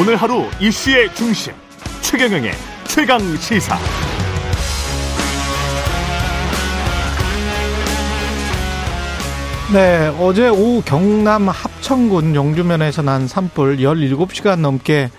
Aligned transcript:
오늘 0.00 0.14
하루 0.14 0.44
이슈의 0.60 1.12
중심 1.12 1.52
최경영의 2.02 2.52
최강 2.86 3.18
시사. 3.38 3.76
네, 9.72 10.06
어제 10.20 10.48
오후 10.48 10.82
경남 10.84 11.48
합천군 11.48 12.36
용주면에서 12.36 13.02
난 13.02 13.26
산불 13.26 13.78
17시간 13.78 14.60
넘게 14.60 15.10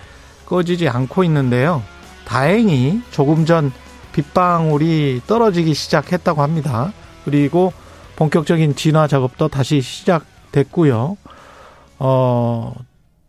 꺼지지 0.46 0.88
않고 0.88 1.24
있는데요. 1.24 1.82
다행히 2.24 3.02
조금 3.10 3.44
전 3.44 3.72
빗방울이 4.12 5.20
떨어지기 5.26 5.74
시작했다고 5.74 6.40
합니다. 6.40 6.94
그리고 7.26 7.74
본격적인 8.16 8.76
진화 8.76 9.06
작업도 9.06 9.48
다시 9.48 9.82
시작됐고요. 9.82 11.18
어, 11.98 12.74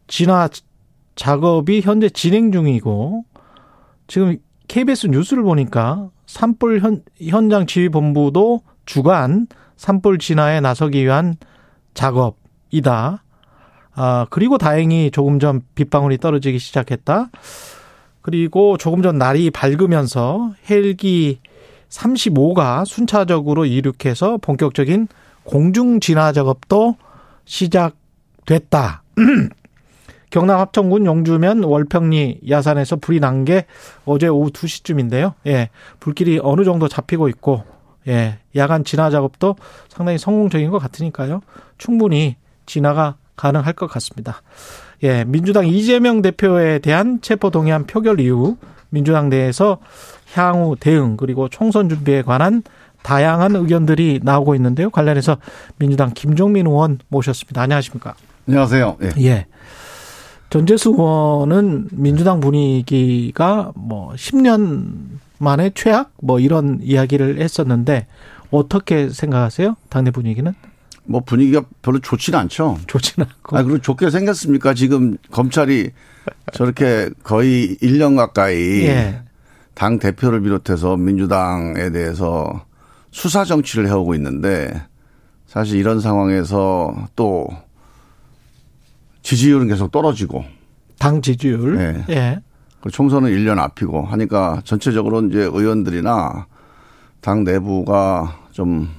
진화 0.07 0.47
작업이 1.15 1.81
현재 1.81 2.09
진행 2.09 2.51
중이고 2.51 3.25
지금 4.07 4.37
KBS 4.67 5.07
뉴스를 5.07 5.43
보니까 5.43 6.09
산불 6.25 6.79
현, 6.79 7.03
현장 7.21 7.65
지휘본부도 7.65 8.61
주간 8.85 9.47
산불 9.75 10.19
진화에 10.19 10.61
나서기 10.61 11.03
위한 11.03 11.35
작업이다. 11.93 13.23
아, 13.93 14.27
그리고 14.29 14.57
다행히 14.57 15.11
조금 15.11 15.39
전 15.39 15.61
빗방울이 15.75 16.17
떨어지기 16.17 16.59
시작했다. 16.59 17.29
그리고 18.21 18.77
조금 18.77 19.01
전 19.01 19.17
날이 19.17 19.49
밝으면서 19.49 20.53
헬기 20.69 21.39
35가 21.89 22.85
순차적으로 22.85 23.65
이륙해서 23.65 24.37
본격적인 24.37 25.07
공중 25.43 25.99
진화 25.99 26.31
작업도 26.31 26.95
시작됐다. 27.45 29.03
경남 30.31 30.59
합천군 30.59 31.05
용주면 31.05 31.63
월평리 31.63 32.41
야산에서 32.49 32.95
불이 32.95 33.19
난 33.19 33.45
게 33.45 33.65
어제 34.05 34.27
오후 34.27 34.49
2시쯤인데요. 34.51 35.33
예. 35.47 35.69
불길이 35.99 36.39
어느 36.41 36.63
정도 36.63 36.87
잡히고 36.87 37.27
있고 37.29 37.63
예, 38.07 38.39
야간 38.55 38.83
진화 38.83 39.09
작업도 39.09 39.55
상당히 39.89 40.17
성공적인 40.17 40.71
것 40.71 40.79
같으니까요. 40.79 41.41
충분히 41.77 42.35
진화가 42.65 43.15
가능할 43.35 43.73
것 43.73 43.87
같습니다. 43.87 44.41
예, 45.03 45.23
민주당 45.23 45.67
이재명 45.67 46.21
대표에 46.21 46.79
대한 46.79 47.19
체포 47.21 47.49
동의안 47.49 47.85
표결 47.85 48.19
이후 48.19 48.57
민주당 48.89 49.29
내에서 49.29 49.77
향후 50.33 50.75
대응 50.79 51.17
그리고 51.17 51.47
총선 51.49 51.89
준비에 51.89 52.21
관한 52.21 52.63
다양한 53.03 53.55
의견들이 53.55 54.19
나오고 54.23 54.53
있는데요. 54.55 54.89
관련해서 54.91 55.37
민주당 55.77 56.11
김종민 56.13 56.67
의원 56.67 56.99
모셨습니다. 57.07 57.61
안녕하십니까? 57.63 58.13
안녕하세요. 58.47 58.97
예. 59.03 59.11
예. 59.25 59.45
전재수 60.51 60.89
의원은 60.89 61.87
민주당 61.93 62.41
분위기가 62.41 63.71
뭐 63.73 64.11
10년 64.15 64.83
만의 65.39 65.71
최악 65.75 66.11
뭐 66.21 66.41
이런 66.41 66.79
이야기를 66.83 67.39
했었는데 67.39 68.05
어떻게 68.51 69.09
생각하세요? 69.09 69.77
당내 69.89 70.11
분위기는? 70.11 70.53
뭐 71.05 71.21
분위기가 71.21 71.63
별로 71.81 71.99
좋지는 71.99 72.37
않죠. 72.37 72.77
좋지는 72.85 73.27
않고. 73.27 73.57
아, 73.57 73.63
그리고 73.63 73.79
좋게 73.79 74.09
생겼습니까? 74.09 74.73
지금 74.73 75.15
검찰이 75.31 75.91
저렇게 76.51 77.09
거의 77.23 77.77
1년 77.77 78.17
가까이 78.17 78.83
예. 78.83 79.21
당 79.73 79.99
대표를 79.99 80.41
비롯해서 80.41 80.97
민주당에 80.97 81.91
대해서 81.91 82.65
수사 83.09 83.45
정치를 83.45 83.87
해오고 83.87 84.15
있는데 84.15 84.83
사실 85.47 85.79
이런 85.79 86.01
상황에서 86.01 86.93
또 87.15 87.47
지지율은 89.23 89.67
계속 89.67 89.91
떨어지고 89.91 90.43
당 90.99 91.21
지지율. 91.21 91.77
예. 91.77 92.13
예. 92.13 92.39
총선은 92.89 93.29
1년 93.31 93.59
앞이고 93.59 94.03
하니까 94.03 94.61
전체적으로 94.63 95.21
이제 95.23 95.39
의원들이나 95.39 96.47
당 97.19 97.43
내부가 97.43 98.39
좀 98.51 98.89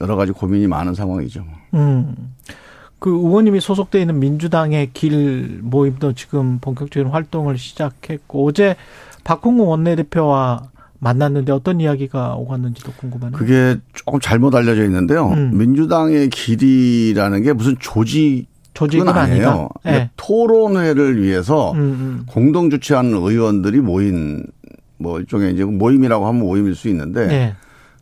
여러 0.00 0.16
가지 0.16 0.32
고민이 0.32 0.66
많은 0.66 0.94
상황이죠. 0.94 1.44
음. 1.74 2.14
그 2.98 3.10
의원님이 3.10 3.60
소속돼 3.60 4.00
있는 4.00 4.20
민주당의 4.20 4.90
길 4.92 5.58
모임도 5.62 6.12
지금 6.12 6.58
본격적인 6.60 7.10
활동을 7.10 7.58
시작했고 7.58 8.46
어제 8.46 8.76
박홍구 9.24 9.64
원내대표와 9.66 10.70
만났는데 11.00 11.50
어떤 11.50 11.80
이야기가 11.80 12.36
오갔는지도 12.36 12.92
궁금하네요. 12.92 13.36
그게 13.36 13.76
조금 13.92 14.20
잘못 14.20 14.54
알려져 14.54 14.84
있는데요. 14.84 15.30
음. 15.30 15.58
민주당의 15.58 16.30
길이라는 16.30 17.42
게 17.42 17.52
무슨 17.52 17.76
조직 17.80 18.46
조직은 18.74 19.08
아니에요. 19.08 19.68
네. 19.84 20.10
토론회를 20.16 21.22
위해서 21.22 21.72
음, 21.72 21.78
음. 21.78 22.26
공동 22.26 22.70
주최하는 22.70 23.14
의원들이 23.14 23.80
모인 23.80 24.44
뭐 24.98 25.18
일종의 25.18 25.54
이제 25.54 25.64
모임이라고 25.64 26.26
하면 26.26 26.40
모임일 26.40 26.74
수 26.74 26.88
있는데 26.88 27.26
네. 27.26 27.54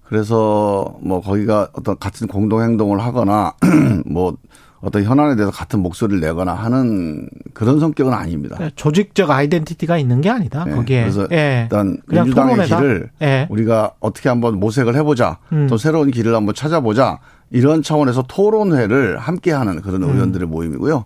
그래서 0.05 0.97
뭐 1.03 1.21
거기가 1.21 1.69
어떤 1.73 1.99
같은 1.99 2.27
공동 2.27 2.63
행동을 2.63 3.01
하거나 3.01 3.55
뭐 4.07 4.37
어떤 4.81 5.05
현안에 5.05 5.37
대해서 5.37 5.53
같은 5.53 5.81
목소리를 5.81 6.21
내거나 6.21 6.55
하는 6.55 7.29
그런 7.53 7.81
성격은 7.81 8.13
아닙니다. 8.13 8.57
네, 8.59 8.71
조직적 8.75 9.31
아이덴티티가 9.31 9.99
있는 9.99 10.21
게 10.21 10.31
아니다. 10.31 10.65
네, 10.65 10.75
거기에. 10.75 11.03
그래서 11.03 11.29
네. 11.29 11.63
일단 11.65 11.99
민주당의 12.09 12.55
토론회다? 12.55 12.81
길을 12.81 13.11
네. 13.19 13.47
우리가 13.51 13.93
어떻게 14.01 14.29
한번 14.29 14.59
모색을 14.59 14.97
해보자. 14.97 15.39
음. 15.53 15.67
또 15.69 15.77
새로운 15.77 16.11
길을 16.11 16.35
한번 16.35 16.55
찾아보자. 16.55 17.19
이런 17.51 17.83
차원에서 17.83 18.25
토론회를 18.29 19.19
함께하는 19.19 19.81
그런 19.83 20.03
음. 20.05 20.15
의원들의 20.15 20.47
모임이고요. 20.49 21.05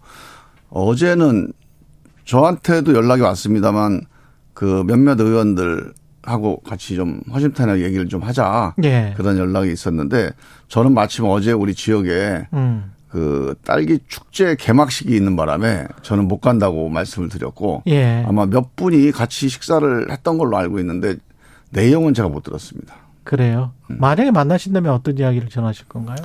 어제는 0.70 1.52
저한테도 2.24 2.94
연락이 2.94 3.22
왔습니다만 3.22 4.02
그 4.52 4.84
몇몇 4.86 5.20
의원들하고 5.20 6.60
같이 6.60 6.96
좀 6.96 7.20
허심탄회하게 7.32 7.84
얘기를 7.84 8.08
좀 8.08 8.22
하자 8.22 8.74
예. 8.84 9.14
그런 9.16 9.36
연락이 9.38 9.72
있었는데 9.72 10.30
저는 10.68 10.92
마침 10.92 11.24
어제 11.26 11.52
우리 11.52 11.74
지역에 11.74 12.46
음. 12.52 12.92
그 13.08 13.54
딸기 13.64 14.00
축제 14.08 14.56
개막식이 14.56 15.14
있는 15.14 15.36
바람에 15.36 15.86
저는 16.02 16.26
못 16.26 16.40
간다고 16.40 16.88
말씀을 16.88 17.28
드렸고 17.28 17.82
예. 17.86 18.24
아마 18.26 18.46
몇 18.46 18.74
분이 18.74 19.12
같이 19.12 19.48
식사를 19.48 20.10
했던 20.10 20.38
걸로 20.38 20.56
알고 20.56 20.80
있는데 20.80 21.16
내용은 21.70 22.14
제가 22.14 22.28
못 22.28 22.42
들었습니다. 22.42 23.03
그래요. 23.24 23.72
음. 23.90 23.96
만약에 24.00 24.30
만나신다면 24.30 24.92
어떤 24.92 25.18
이야기를 25.18 25.48
전하실 25.48 25.86
건가요? 25.88 26.16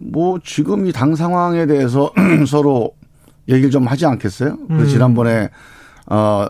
뭐 0.00 0.38
지금 0.44 0.86
이 0.86 0.92
당 0.92 1.14
상황에 1.16 1.66
대해서 1.66 2.12
서로 2.48 2.92
얘기를 3.48 3.70
좀 3.70 3.86
하지 3.86 4.06
않겠어요? 4.06 4.56
음. 4.70 4.86
지난번에 4.86 5.50
어 6.06 6.46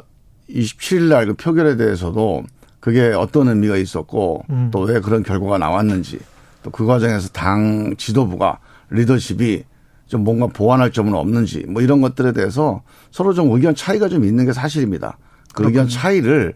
27일 0.48 1.09
날 1.09 1.26
그 1.26 1.34
표결에 1.34 1.76
대해서도 1.76 2.44
그게 2.81 3.12
어떤 3.16 3.48
의미가 3.48 3.76
있었고 3.76 4.44
음. 4.50 4.70
또왜 4.70 5.00
그런 5.00 5.22
결과가 5.22 5.59
나왔는지 5.59 6.19
또 6.62 6.70
그 6.70 6.87
과정에서 6.87 7.28
당 7.31 7.94
지도부가 7.97 8.59
리더십이 8.91 9.64
좀 10.06 10.22
뭔가 10.25 10.47
보완할 10.47 10.93
점은 10.93 11.14
없는지 11.14 11.64
뭐 11.69 11.81
이런 11.82 12.00
것들에 12.03 12.32
대해서 12.32 12.82
서로 13.10 13.32
좀 13.32 13.50
의견 13.53 13.75
차이가 13.75 14.09
좀 14.09 14.25
있는 14.25 14.44
게 14.47 14.53
사실입니다. 14.53 15.16
그 15.48 15.54
그렇군요. 15.62 15.69
의견 15.81 15.88
차이를 15.88 16.54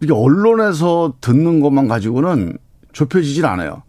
이게 0.00 0.12
언론에서 0.12 1.14
듣는 1.20 1.60
것만 1.60 1.88
가지고는 1.88 2.58
좁혀지질 2.92 3.46
않아요. 3.46 3.82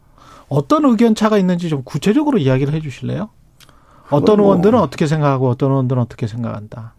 어떤 0.50 0.86
의견 0.86 1.16
차가 1.16 1.38
있는지 1.38 1.70
좀 1.70 1.84
구체적으로 1.84 2.38
이야기를 2.38 2.74
해 2.74 2.82
주실래요? 2.82 3.30
어떤 4.10 4.38
뭐 4.38 4.48
의원들은 4.48 4.80
어떻게 4.80 5.06
생각하고 5.06 5.50
어떤 5.50 5.72
의원들은 5.72 6.02
어떻게 6.02 6.28
생각한다. 6.28 6.94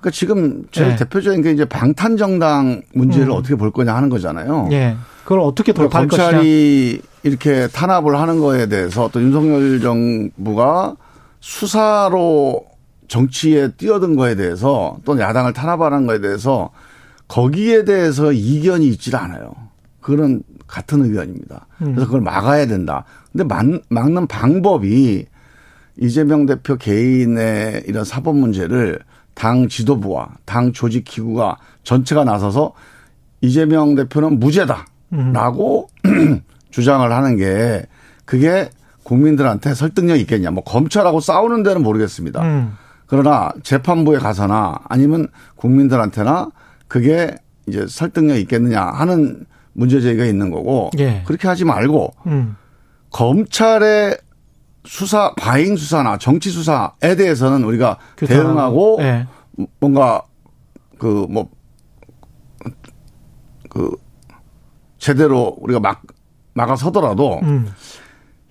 그러니까 0.00 0.10
지금 0.10 0.64
제일 0.70 0.90
네. 0.90 0.96
대표적인 0.96 1.42
게 1.42 1.50
이제 1.50 1.64
방탄 1.64 2.16
정당 2.16 2.82
문제를 2.94 3.28
음. 3.28 3.32
어떻게 3.32 3.54
볼 3.54 3.70
거냐 3.70 3.94
하는 3.94 4.08
거잖아요. 4.08 4.68
예. 4.72 4.96
그걸 5.22 5.40
어떻게 5.40 5.72
돌파할 5.72 6.06
그러니까 6.08 6.30
검찰이 6.30 7.00
것이냐. 7.02 7.14
이렇게 7.22 7.68
탄압을 7.68 8.18
하는 8.18 8.40
거에 8.40 8.66
대해서 8.66 9.08
또 9.12 9.22
윤석열 9.22 9.80
정부가 9.80 10.96
수사로 11.40 12.64
정치에 13.08 13.68
뛰어든 13.72 14.16
거에 14.16 14.34
대해서 14.34 14.96
또 15.04 15.18
야당을 15.18 15.52
탄압하는 15.52 16.06
거에 16.06 16.20
대해서 16.20 16.70
거기에 17.28 17.84
대해서 17.84 18.32
이견이 18.32 18.86
있질 18.88 19.16
않아요. 19.16 19.54
그런 20.00 20.42
같은 20.66 21.04
의견입니다. 21.04 21.66
그래서 21.78 22.00
음. 22.02 22.04
그걸 22.04 22.20
막아야 22.20 22.66
된다. 22.66 23.04
근데 23.32 23.44
막, 23.44 23.64
막는 23.88 24.26
방법이 24.26 25.26
이재명 25.98 26.46
대표 26.46 26.76
개인의 26.76 27.84
이런 27.86 28.04
사법 28.04 28.36
문제를 28.36 29.00
당 29.34 29.68
지도부와 29.68 30.28
당 30.44 30.72
조직 30.72 31.04
기구가 31.04 31.58
전체가 31.82 32.24
나서서 32.24 32.72
이재명 33.40 33.94
대표는 33.94 34.38
무죄다라고 34.40 35.88
음. 36.06 36.40
주장을 36.70 37.10
하는 37.10 37.36
게 37.36 37.84
그게 38.24 38.68
국민들한테 39.04 39.74
설득력 39.74 40.18
있겠냐. 40.20 40.50
뭐 40.50 40.64
검찰하고 40.64 41.20
싸우는 41.20 41.62
데는 41.62 41.82
모르겠습니다. 41.82 42.42
음. 42.42 42.76
그러나 43.06 43.52
재판부에 43.62 44.18
가서나 44.18 44.80
아니면 44.88 45.28
국민들한테나 45.56 46.48
그게 46.88 47.34
이제 47.66 47.86
설득력 47.88 48.36
있겠느냐 48.36 48.82
하는 48.82 49.46
문제 49.72 50.00
제기가 50.00 50.24
있는 50.24 50.50
거고 50.50 50.90
예. 50.98 51.22
그렇게 51.26 51.48
하지 51.48 51.64
말고 51.64 52.14
음. 52.26 52.56
검찰의 53.10 54.18
수사 54.84 55.32
과잉 55.36 55.76
수사나 55.76 56.18
정치 56.18 56.50
수사에 56.50 57.16
대해서는 57.16 57.64
우리가 57.64 57.98
대응하고 58.16 58.98
예. 59.00 59.26
뭔가 59.80 60.22
그 60.98 61.26
뭐 61.28 61.48
그 63.74 63.90
제대로 64.98 65.56
우리가 65.60 65.80
막 65.80 66.02
막아서더라도 66.54 67.40
음. 67.42 67.66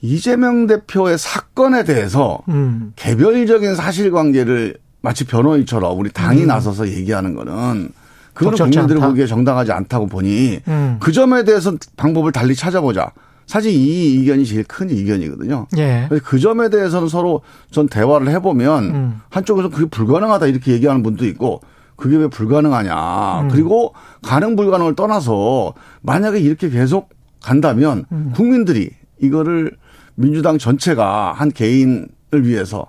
이재명 0.02 0.68
대표의 0.68 1.18
사건에 1.18 1.86
대해서 1.86 2.42
음. 2.50 2.92
개별적인 2.98 3.76
사실관계를 3.76 4.78
마치 5.02 5.26
변호인처럼 5.26 5.98
우리 5.98 6.12
당이 6.12 6.42
음. 6.42 6.48
나서서 6.48 6.90
얘기하는 6.90 7.36
거는 7.36 7.90
그거는 8.34 8.58
국민들이 8.58 8.98
않다. 9.00 9.08
보기에 9.08 9.28
정당하지 9.28 9.72
않다고 9.72 10.08
보니 10.08 10.60
음. 10.68 10.98
그 11.00 11.12
점에 11.12 11.44
대해서 11.44 11.76
방법을 11.98 12.32
달리 12.32 12.56
찾아보자. 12.56 13.12
사실 13.46 13.72
이 13.72 14.18
의견이 14.20 14.46
제일 14.46 14.64
큰 14.64 14.90
의견이거든요. 14.90 15.68
예. 15.78 16.10
그 16.24 16.40
점에 16.40 16.70
대해서는 16.70 17.08
서로 17.10 17.42
전 17.72 17.88
대화를 17.88 18.30
해보면 18.30 18.84
음. 18.86 19.22
한쪽에서 19.30 19.70
그게 19.70 19.86
불가능하다 19.86 20.48
이렇게 20.48 20.72
얘기하는 20.72 21.04
분도 21.04 21.26
있고 21.26 21.62
그게 21.96 22.18
왜 22.18 22.28
불가능하냐. 22.28 23.42
음. 23.42 23.48
그리고 23.50 23.94
가능 24.22 24.56
불가능을 24.56 24.96
떠나서 24.96 25.74
만약에 26.02 26.40
이렇게 26.40 26.70
계속 26.70 27.10
간다면 27.42 28.06
음. 28.12 28.32
국민들이 28.34 28.90
이거를 29.22 29.74
민주당 30.16 30.58
전체가 30.58 31.34
한 31.34 31.52
개인을 31.52 32.08
위해서 32.44 32.88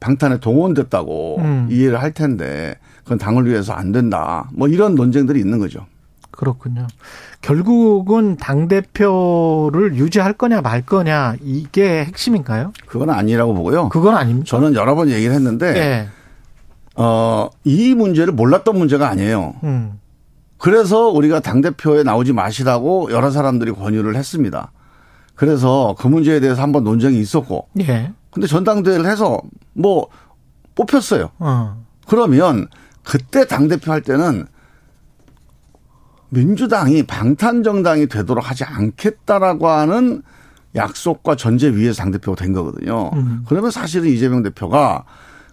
방탄에 0.00 0.38
동원됐다고 0.40 1.38
음. 1.38 1.68
이해를 1.70 2.00
할 2.00 2.12
텐데 2.12 2.76
그건 3.04 3.18
당을 3.18 3.46
위해서 3.46 3.72
안 3.72 3.92
된다. 3.92 4.48
뭐 4.52 4.68
이런 4.68 4.94
논쟁들이 4.94 5.38
있는 5.40 5.58
거죠. 5.58 5.86
그렇군요. 6.30 6.86
결국은 7.42 8.36
당 8.36 8.68
대표를 8.68 9.96
유지할 9.96 10.32
거냐 10.34 10.60
말 10.60 10.82
거냐 10.82 11.34
이게 11.42 12.04
핵심인가요? 12.04 12.72
그건 12.86 13.10
아니라고 13.10 13.54
보고요. 13.54 13.88
그건 13.90 14.16
아닙니다. 14.16 14.46
저는 14.48 14.74
여러 14.74 14.94
번 14.94 15.10
얘기를 15.10 15.34
했는데 15.34 15.76
예. 15.76 16.08
어, 16.96 17.48
이 17.64 17.94
문제를 17.94 18.32
몰랐던 18.32 18.76
문제가 18.78 19.08
아니에요. 19.08 19.54
음. 19.64 19.98
그래서 20.58 21.08
우리가 21.08 21.40
당 21.40 21.62
대표에 21.62 22.02
나오지 22.02 22.32
마시라고 22.32 23.10
여러 23.10 23.30
사람들이 23.30 23.72
권유를 23.72 24.16
했습니다. 24.16 24.72
그래서 25.34 25.94
그 25.98 26.06
문제에 26.06 26.38
대해서 26.40 26.62
한번 26.62 26.84
논쟁이 26.84 27.18
있었고. 27.18 27.68
예. 27.80 28.12
근데 28.30 28.46
전당대회를 28.46 29.06
해서 29.06 29.40
뭐 29.72 30.08
뽑혔어요. 30.74 31.30
어. 31.38 31.84
그러면 32.06 32.68
그때 33.02 33.46
당대표 33.46 33.92
할 33.92 34.02
때는 34.02 34.46
민주당이 36.30 37.04
방탄정당이 37.04 38.06
되도록 38.06 38.48
하지 38.48 38.64
않겠다라고 38.64 39.68
하는 39.68 40.22
약속과 40.74 41.34
전제 41.36 41.68
위에서 41.68 42.02
당대표가 42.02 42.40
된 42.40 42.52
거거든요. 42.52 43.10
음. 43.14 43.44
그러면 43.48 43.70
사실은 43.70 44.08
이재명 44.08 44.42
대표가 44.42 45.04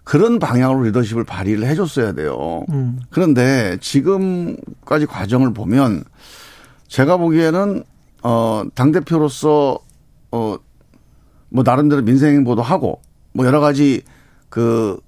그런 0.04 0.38
방향으로 0.38 0.84
리더십을 0.84 1.24
발휘를 1.24 1.66
해줬어야 1.66 2.12
돼요. 2.12 2.64
음. 2.70 3.00
그런데 3.10 3.76
지금까지 3.80 5.06
과정을 5.06 5.52
보면 5.52 6.04
제가 6.86 7.16
보기에는 7.16 7.84
어, 8.22 8.62
당대표로서 8.74 9.78
어, 10.30 10.56
뭐 11.50 11.64
나름대로 11.64 12.02
민생 12.02 12.34
행보도 12.34 12.62
하고 12.62 13.00
뭐 13.32 13.46
여러 13.46 13.60
가지 13.60 14.02
그 14.48 14.98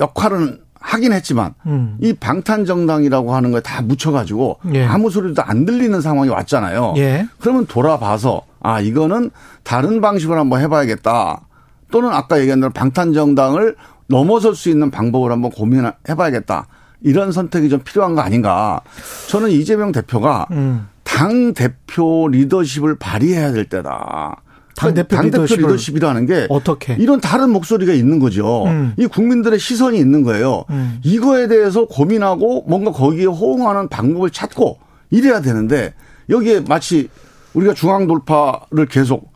역할은 0.00 0.60
하긴 0.82 1.12
했지만 1.12 1.54
음. 1.66 1.96
이 2.00 2.12
방탄 2.12 2.64
정당이라고 2.64 3.34
하는 3.34 3.52
거에 3.52 3.60
다 3.60 3.82
묻혀가지고 3.82 4.58
예. 4.74 4.84
아무 4.84 5.10
소리도 5.10 5.42
안 5.42 5.64
들리는 5.64 6.00
상황이 6.00 6.28
왔잖아요. 6.28 6.94
예. 6.96 7.28
그러면 7.38 7.66
돌아봐서 7.66 8.42
아 8.60 8.80
이거는 8.80 9.30
다른 9.62 10.00
방식으로 10.00 10.38
한번 10.38 10.60
해봐야겠다. 10.60 11.46
또는 11.92 12.10
아까 12.10 12.40
얘기한 12.40 12.60
대로 12.60 12.72
방탄 12.72 13.12
정당을 13.12 13.76
넘어설 14.08 14.54
수 14.54 14.70
있는 14.70 14.90
방법을 14.90 15.30
한번 15.30 15.50
고민해봐야겠다. 15.52 16.66
이런 17.02 17.32
선택이 17.32 17.68
좀 17.68 17.80
필요한 17.80 18.14
거 18.14 18.22
아닌가. 18.22 18.80
저는 19.28 19.50
이재명 19.50 19.92
대표가 19.92 20.46
음. 20.50 20.88
당 21.04 21.54
대표 21.54 22.28
리더십을 22.28 22.96
발휘해야 22.96 23.52
될 23.52 23.66
때다. 23.66 24.42
당대표 24.74 25.16
당대표 25.16 25.42
리더십을 25.42 25.62
리더십이라는 25.68 26.26
게 26.26 26.46
어떻게? 26.48 26.94
이런 26.98 27.20
다른 27.20 27.50
목소리가 27.50 27.92
있는 27.92 28.18
거죠. 28.18 28.64
음. 28.66 28.94
이 28.96 29.06
국민들의 29.06 29.58
시선이 29.58 29.98
있는 29.98 30.22
거예요. 30.22 30.64
음. 30.70 30.98
이거에 31.04 31.48
대해서 31.48 31.86
고민하고 31.86 32.64
뭔가 32.66 32.90
거기에 32.92 33.26
호응하는 33.26 33.88
방법을 33.88 34.30
찾고 34.30 34.78
이래야 35.10 35.40
되는데 35.40 35.94
여기에 36.30 36.60
마치 36.68 37.08
우리가 37.54 37.74
중앙 37.74 38.06
돌파를 38.06 38.86
계속 38.88 39.30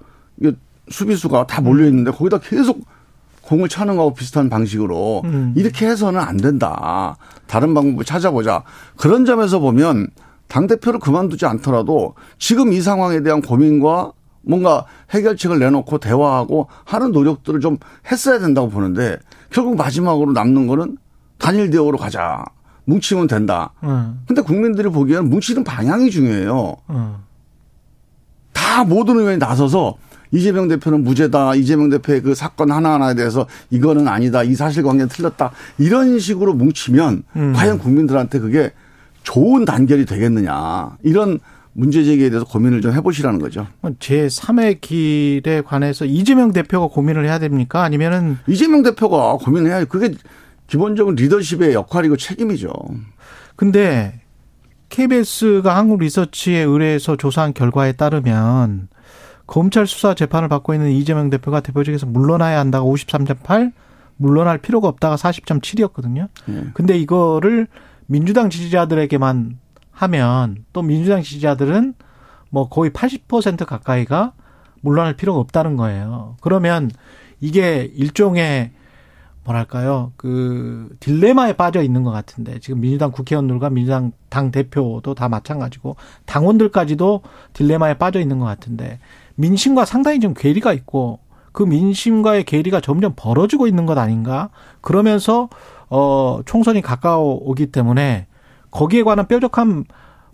수비수가 0.89 1.47
다 1.47 1.61
몰려 1.61 1.87
있는데 1.87 2.11
거기다 2.11 2.39
계속 2.39 2.87
공을 3.43 3.69
차는 3.69 3.97
거하고 3.97 4.15
비슷한 4.15 4.49
방식으로 4.49 5.23
음. 5.25 5.55
이렇게 5.57 5.87
해서는 5.87 6.21
안 6.21 6.37
된다. 6.37 7.17
다른 7.47 7.75
방법을 7.75 8.05
찾아보자. 8.05 8.65
그런 8.97 9.25
점에서 9.25 9.61
보면 9.61 10.09
당 10.49 10.67
대표를 10.67 11.01
그만두지 11.01 11.47
않더라도 11.47 12.15
지금 12.39 12.73
이 12.73 12.81
상황에 12.81 13.23
대한 13.23 13.43
고민과 13.43 14.13
뭔가 14.47 14.87
해결책을 15.11 15.59
내놓고 15.59 15.99
대화하고 15.99 16.69
하는 16.85 17.13
노력들을 17.13 17.61
좀 17.61 17.79
했어야 18.11 18.39
된다고 18.39 18.71
보는데 18.71 19.19
결국 19.51 19.77
마지막으로 19.77 20.33
남는 20.33 20.67
거는 20.67 20.97
단일 21.39 21.71
대우로 21.71 21.99
가자. 21.99 22.45
뭉치면 22.85 23.27
된다. 23.27 23.73
음. 23.83 24.23
근데 24.29 24.43
국민들이 24.43 24.89
보기에는 24.89 25.29
뭉치는 25.29 25.65
방향이 25.65 26.11
중요해요. 26.11 26.77
음. 26.91 27.17
다 28.53 28.85
모든 28.85 29.19
의원이 29.19 29.39
나서서 29.39 29.97
이재명 30.31 30.69
대표는 30.69 31.03
무죄다. 31.03 31.57
이재명 31.57 31.89
대표의 31.91 32.23
그 32.23 32.35
사건 32.35 32.71
하나하나에 32.71 33.15
대해서 33.15 33.47
이거는 33.71 34.07
아니다. 34.07 34.45
이 34.45 34.55
사실관계는 34.55 35.09
틀렸다. 35.09 35.51
이런 35.79 36.19
식으로 36.21 36.55
뭉치면 36.55 37.25
음. 37.35 37.53
과연 37.55 37.79
국민들한테 37.79 38.39
그게 38.39 38.73
좋은 39.25 39.65
단결이 39.65 40.07
되겠느냐. 40.07 40.97
이런 41.03 41.41
문제 41.77 42.03
제기에 42.03 42.31
대해서 42.31 42.47
고민을 42.47 42.81
좀 42.81 42.93
해보시라는 42.95 43.39
거죠. 43.39 43.67
제 44.01 44.29
3의 44.29 44.81
길에 44.81 45.61
관해서 45.61 46.07
이재명 46.07 46.53
대표가 46.53 46.87
고민을 46.87 47.27
해야 47.27 47.39
됩니까? 47.39 47.83
아니면은 47.83 48.39
이재명 48.47 48.83
대표가 48.83 49.37
고민해야 49.37 49.85
그게 49.85 50.15
기본적인 50.69 51.17
리더십의 51.17 51.75
역할이고 51.75 52.17
책임이죠. 52.17 52.73
근데 53.57 54.21
KBS가 54.89 55.77
한국 55.77 56.01
리서치에 56.01 56.61
의뢰해서 56.61 57.17
조사한 57.17 57.53
결과에 57.53 57.93
따르면 57.93 58.89
검찰 59.47 59.87
수사 59.87 60.15
재판을 60.15 60.49
받고 60.49 60.73
있는 60.73 60.91
이재명 60.91 61.29
대표가 61.29 61.61
대표직에서 61.61 62.07
물러나야 62.07 62.59
한다가 62.59 62.87
53.8, 62.87 63.73
물러날 64.17 64.57
필요가 64.59 64.89
없다가 64.89 65.17
40.7이었거든요. 65.17 66.29
예. 66.49 66.65
근데 66.73 66.97
이거를 66.99 67.67
민주당 68.07 68.49
지지자들에게만 68.49 69.59
하면 69.97 70.65
또 70.73 70.83
민주당 70.83 71.23
지지자들은 71.23 71.95
뭐 72.51 72.69
거의 72.69 72.91
80% 72.91 73.65
가까이가 73.65 74.33
물러날 74.83 75.15
필요가 75.15 75.41
없다는 75.41 75.77
거예요. 75.77 76.37
그러면 76.41 76.91
이게 77.41 77.91
일종의 77.95 78.73
뭐랄까요 79.45 80.13
그 80.17 80.95
딜레마에 81.01 81.55
빠져 81.55 81.83
있는 81.83 82.03
것 82.03 82.11
같은데 82.11 82.59
지금 82.59 82.81
민주당 82.81 83.11
국회의원들과 83.13 83.71
민주당 83.71 84.13
당 84.29 84.51
대표도 84.51 85.15
다 85.15 85.29
마찬가지고 85.29 85.97
당원들까지도 86.27 87.23
딜레마에 87.53 87.95
빠져 87.95 88.21
있는 88.21 88.39
것 88.39 88.45
같은데 88.45 88.99
민심과 89.37 89.85
상당히 89.85 90.21
좀 90.21 90.35
괴리가 90.35 90.73
있고 90.73 91.21
그 91.53 91.63
민심과의 91.63 92.45
괴리가 92.45 92.81
점점 92.81 93.15
벌어지고 93.17 93.67
있는 93.67 93.87
것 93.87 93.97
아닌가 93.97 94.51
그러면서 94.81 95.49
어 95.89 96.41
총선이 96.45 96.83
가까워오기 96.83 97.67
때문에 97.67 98.27
거기에 98.71 99.03
관한 99.03 99.27
뾰족한 99.27 99.85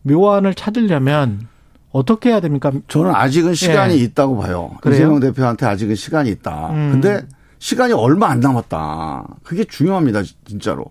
묘안을 0.03 0.55
찾으려면 0.55 1.47
어떻게 1.91 2.31
해야 2.31 2.41
됩니까? 2.41 2.73
저는 2.89 3.15
아직은 3.15 3.55
시간이 3.55 3.95
예. 3.95 3.99
있다고 3.99 4.39
봐요. 4.39 4.71
그래요? 4.81 4.97
이재명 4.97 5.21
대표한테 5.21 5.67
아직은 5.67 5.95
시간이 5.95 6.31
있다. 6.31 6.71
음. 6.71 6.91
근데 6.93 7.27
시간이 7.59 7.93
얼마 7.93 8.29
안 8.29 8.41
남았다. 8.41 9.25
그게 9.45 9.63
중요합니다, 9.65 10.23
진짜로. 10.45 10.87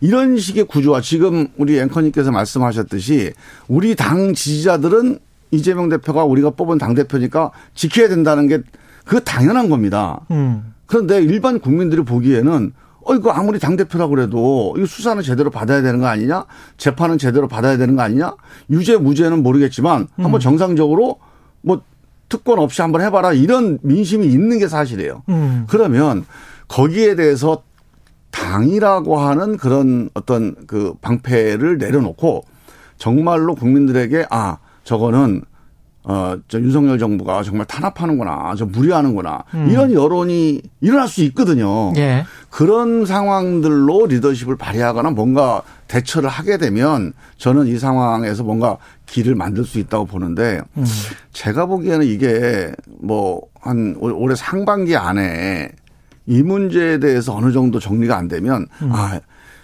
이런 0.00 0.38
식의 0.38 0.64
구조와 0.64 1.00
지금 1.00 1.46
우리 1.56 1.78
앵커님께서 1.78 2.32
말씀하셨듯이 2.32 3.32
우리 3.68 3.94
당 3.94 4.34
지지자들은 4.34 5.20
이재명 5.52 5.88
대표가 5.88 6.24
우리가 6.24 6.50
뽑은 6.50 6.78
당 6.78 6.94
대표니까 6.94 7.52
지켜야 7.74 8.08
된다는 8.08 8.48
게 8.48 8.58
그거 9.04 9.20
당연한 9.20 9.68
겁니다. 9.68 10.20
음. 10.32 10.74
그런데 10.86 11.22
일반 11.22 11.60
국민들이 11.60 12.02
보기에는 12.02 12.72
어 13.08 13.14
이거 13.14 13.30
아무리 13.30 13.58
당 13.60 13.76
대표라고 13.76 14.10
그래도 14.10 14.74
이거 14.76 14.86
수사는 14.86 15.22
제대로 15.22 15.48
받아야 15.48 15.80
되는 15.80 16.00
거 16.00 16.06
아니냐? 16.06 16.44
재판은 16.76 17.18
제대로 17.18 17.46
받아야 17.46 17.76
되는 17.76 17.94
거 17.94 18.02
아니냐? 18.02 18.34
유죄 18.70 18.96
무죄는 18.96 19.42
모르겠지만 19.42 20.08
한번 20.16 20.40
정상적으로 20.40 21.20
뭐 21.62 21.82
특권 22.28 22.58
없이 22.58 22.82
한번 22.82 23.02
해봐라 23.02 23.32
이런 23.32 23.78
민심이 23.82 24.26
있는 24.26 24.58
게 24.58 24.66
사실이에요. 24.66 25.22
음. 25.28 25.66
그러면 25.68 26.24
거기에 26.66 27.14
대해서 27.14 27.62
당이라고 28.32 29.18
하는 29.18 29.56
그런 29.56 30.10
어떤 30.14 30.66
그 30.66 30.94
방패를 31.00 31.78
내려놓고 31.78 32.44
정말로 32.98 33.54
국민들에게 33.54 34.26
아 34.30 34.58
저거는 34.82 35.42
어 36.08 36.36
저 36.48 36.60
윤석열 36.60 36.98
정부가 36.98 37.42
정말 37.42 37.66
탄압하는구나, 37.66 38.54
저 38.56 38.64
무리하는구나 38.64 39.42
이런 39.68 39.92
여론이 39.92 40.62
일어날 40.80 41.08
수 41.08 41.22
있거든요. 41.24 41.92
예. 41.96 42.24
그런 42.48 43.04
상황들로 43.04 44.06
리더십을 44.06 44.56
발휘하거나 44.56 45.10
뭔가 45.10 45.62
대처를 45.88 46.28
하게 46.28 46.58
되면 46.58 47.12
저는 47.38 47.66
이 47.66 47.78
상황에서 47.78 48.44
뭔가 48.44 48.76
길을 49.06 49.34
만들 49.34 49.64
수 49.64 49.78
있다고 49.78 50.06
보는데 50.06 50.60
음. 50.76 50.84
제가 51.32 51.66
보기에는 51.66 52.06
이게 52.06 52.72
뭐 53.00 53.42
한 53.66 53.96
올해 53.98 54.34
상반기 54.36 54.96
안에 54.96 55.70
이 56.26 56.42
문제에 56.42 56.98
대해서 56.98 57.34
어느 57.34 57.52
정도 57.52 57.80
정리가 57.80 58.16
안 58.16 58.28
되면 58.28 58.66
음. 58.82 58.90
아 58.92 59.20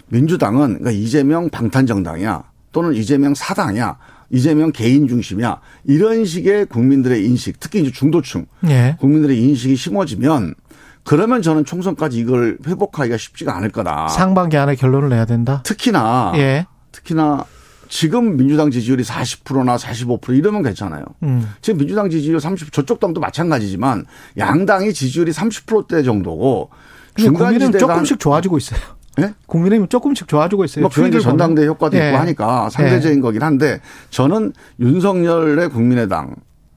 민주당은 0.07 0.79
그러니까 0.79 0.91
이재명 0.91 1.49
방탄 1.49 1.87
정당이야 1.87 2.43
또는 2.73 2.93
이재명 2.93 3.33
사당이야 3.33 3.97
이재명 4.33 4.71
개인 4.71 5.07
중심이야 5.07 5.61
이런 5.85 6.25
식의 6.25 6.65
국민들의 6.65 7.23
인식 7.23 7.59
특히 7.59 7.81
이제 7.81 7.91
중도층 7.91 8.47
예. 8.67 8.97
국민들의 8.99 9.39
인식이 9.39 9.75
심어지면 9.75 10.55
그러면 11.03 11.41
저는 11.43 11.65
총선까지 11.65 12.17
이걸 12.17 12.57
회복하기가 12.65 13.17
쉽지가 13.17 13.55
않을 13.57 13.69
거다. 13.69 14.07
상반기 14.07 14.57
안에 14.57 14.75
결론을 14.75 15.09
내야 15.09 15.25
된다. 15.25 15.61
특히나 15.63 16.31
예. 16.35 16.65
특히나 16.91 17.45
지금 17.89 18.37
민주당 18.37 18.71
지지율이 18.71 19.03
40%나 19.03 19.75
45% 19.75 20.35
이러면 20.35 20.63
괜찮아요. 20.63 21.05
음. 21.21 21.53
지금 21.61 21.77
민주당 21.77 22.09
지지율 22.09 22.39
30 22.39 22.71
저쪽 22.71 22.99
당도 22.99 23.21
마찬가지지만 23.21 24.05
양당이 24.37 24.93
지지율이 24.93 25.31
30%대 25.31 26.01
정도고 26.01 26.71
중간지대가 27.17 27.77
조금씩 27.77 28.19
좋아지고 28.19 28.57
있어요. 28.57 28.79
네? 29.17 29.33
국민의힘 29.45 29.87
조금씩 29.87 30.27
좋아지고 30.27 30.65
있어요. 30.65 30.83
뭐 30.83 30.89
그게 30.89 31.19
전당대 31.19 31.65
효과도 31.65 31.97
네. 31.97 32.07
있고 32.07 32.17
하니까 32.17 32.69
상대적인 32.69 33.19
네. 33.19 33.21
거긴 33.21 33.43
한데 33.43 33.79
저는 34.09 34.53
윤석열의 34.79 35.69
국민의당, 35.69 36.35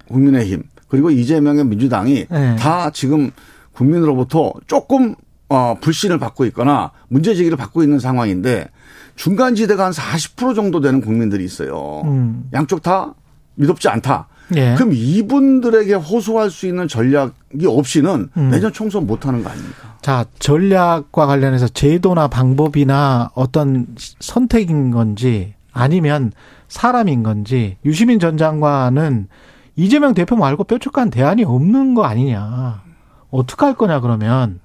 국민의힘 0.09 0.63
그리고 0.89 1.11
이재명의 1.11 1.65
민주당이 1.65 2.27
네. 2.31 2.57
다 2.57 2.91
지금 2.91 3.31
국민으로부터 3.73 4.53
조금 4.67 5.15
어, 5.49 5.77
불신을 5.81 6.19
받고 6.19 6.45
있거나 6.47 6.91
문제 7.09 7.35
제기를 7.35 7.57
받고 7.57 7.83
있는 7.83 7.99
상황인데 7.99 8.69
중간 9.15 9.55
지대가 9.55 9.87
한 9.87 9.93
40% 9.93 10.55
정도 10.55 10.81
되는 10.81 11.01
국민들이 11.01 11.45
있어요. 11.45 12.03
음. 12.05 12.49
양쪽 12.53 12.83
다 12.83 13.15
믿업지 13.55 13.89
않다. 13.89 14.29
예. 14.55 14.75
그럼 14.77 14.93
이분들에게 14.93 15.95
호소할 15.95 16.51
수 16.51 16.67
있는 16.67 16.87
전략 16.87 17.35
이 17.61 17.67
없이는 17.67 18.29
음. 18.37 18.51
내년 18.51 18.73
총선 18.73 19.07
못 19.07 19.27
하는 19.27 19.43
거 19.43 19.51
아닙니까? 19.51 19.97
자, 20.03 20.25
전략과 20.39 21.27
관련해서 21.27 21.69
제도나 21.69 22.29
방법이나 22.29 23.31
어떤 23.35 23.87
선택인 24.21 24.91
건지 24.91 25.55
아니면 25.73 26.33
사람인 26.69 27.23
건지 27.23 27.77
유시민 27.85 28.19
전 28.19 28.37
장관은 28.37 29.29
이재명 29.77 30.15
대표 30.15 30.37
말고 30.37 30.65
뾰족한 30.65 31.11
대안이 31.11 31.45
없는 31.45 31.95
거 31.95 32.05
아니냐. 32.05 32.83
어떻게 33.31 33.67
할 33.67 33.75
거냐 33.75 34.01
그러면 34.01 34.61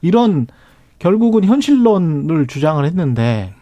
이런 0.00 0.46
결국은 0.98 1.44
현실론을 1.44 2.46
주장을 2.46 2.82
했는데 2.84 3.52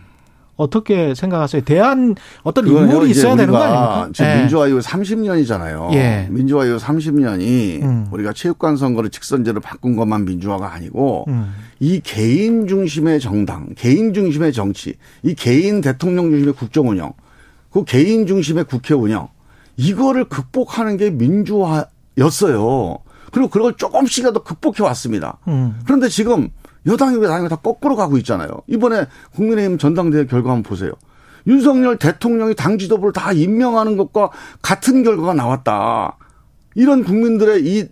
어떻게 0.62 1.14
생각하세요? 1.14 1.62
대한 1.62 2.14
어떤 2.42 2.66
인물이 2.66 3.10
있어야 3.10 3.36
되는 3.36 3.52
거 3.52 3.58
아닙니까? 3.58 4.10
지금 4.12 4.30
네. 4.30 4.40
민주화 4.40 4.68
이후 4.68 4.78
30년이잖아요. 4.78 5.92
예. 5.94 6.28
민주화 6.30 6.66
이후 6.66 6.76
30년이 6.76 7.82
음. 7.82 8.06
우리가 8.10 8.32
체육관 8.32 8.76
선거를 8.76 9.10
직선제로 9.10 9.60
바꾼 9.60 9.96
것만 9.96 10.24
민주화가 10.24 10.72
아니고 10.72 11.26
음. 11.28 11.54
이 11.80 12.00
개인 12.00 12.66
중심의 12.66 13.20
정당, 13.20 13.68
개인 13.76 14.14
중심의 14.14 14.52
정치, 14.52 14.94
이 15.22 15.34
개인 15.34 15.80
대통령 15.80 16.30
중심의 16.30 16.54
국정 16.54 16.88
운영, 16.88 17.12
그 17.70 17.84
개인 17.84 18.26
중심의 18.26 18.64
국회 18.64 18.94
운영 18.94 19.28
이거를 19.76 20.24
극복하는 20.24 20.96
게 20.96 21.10
민주화였어요. 21.10 22.98
그리고 23.32 23.48
그걸 23.48 23.74
조금씩이라도 23.76 24.42
극복해 24.44 24.82
왔습니다. 24.82 25.38
음. 25.48 25.80
그런데 25.84 26.08
지금 26.08 26.50
여당이 26.86 27.16
왜 27.18 27.28
당이 27.28 27.48
다 27.48 27.56
거꾸로 27.56 27.96
가고 27.96 28.16
있잖아요. 28.18 28.48
이번에 28.66 29.06
국민의힘 29.34 29.78
전당대회 29.78 30.26
결과 30.26 30.50
한번 30.50 30.62
보세요. 30.62 30.92
윤석열 31.46 31.96
대통령이 31.96 32.54
당 32.54 32.78
지도부를 32.78 33.12
다 33.12 33.32
임명하는 33.32 33.96
것과 33.96 34.30
같은 34.60 35.02
결과가 35.02 35.34
나왔다. 35.34 36.16
이런 36.74 37.04
국민들의 37.04 37.64
이 37.64 37.88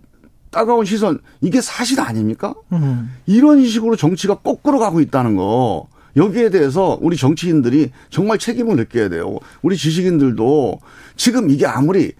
따가운 0.50 0.84
시선 0.84 1.20
이게 1.40 1.60
사실 1.60 2.00
아닙니까? 2.00 2.54
음. 2.72 3.12
이런 3.26 3.64
식으로 3.64 3.96
정치가 3.96 4.36
거꾸로 4.36 4.78
가고 4.78 5.00
있다는 5.00 5.36
거. 5.36 5.88
여기에 6.16 6.50
대해서 6.50 6.98
우리 7.00 7.16
정치인들이 7.16 7.90
정말 8.10 8.38
책임을 8.38 8.76
느껴야 8.76 9.08
돼요. 9.08 9.38
우리 9.62 9.76
지식인들도 9.76 10.80
지금 11.16 11.50
이게 11.50 11.66
아무리 11.66 12.12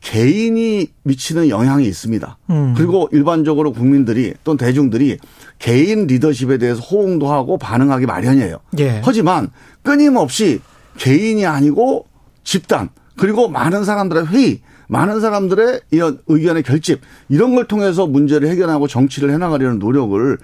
개인이 0.00 0.86
미치는 1.04 1.48
영향이 1.48 1.86
있습니다. 1.86 2.38
음. 2.50 2.74
그리고 2.76 3.08
일반적으로 3.12 3.72
국민들이 3.72 4.34
또는 4.44 4.56
대중들이 4.56 5.18
개인 5.58 6.06
리더십에 6.06 6.58
대해서 6.58 6.80
호응도 6.80 7.32
하고 7.32 7.58
반응하기 7.58 8.06
마련이에요. 8.06 8.58
예. 8.78 9.00
하지만 9.04 9.50
끊임없이 9.82 10.60
개인이 10.98 11.44
아니고 11.46 12.06
집단 12.44 12.90
그리고 13.16 13.48
많은 13.48 13.84
사람들의 13.84 14.26
회의 14.26 14.60
많은 14.88 15.20
사람들의 15.20 15.80
이런 15.90 16.20
의견의 16.28 16.62
결집 16.62 17.00
이런 17.28 17.54
걸 17.54 17.66
통해서 17.66 18.06
문제를 18.06 18.48
해결하고 18.48 18.86
정치를 18.86 19.30
해나가려는 19.30 19.78
노력을 19.78 20.38